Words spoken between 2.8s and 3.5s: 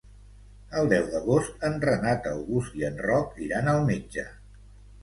i en Roc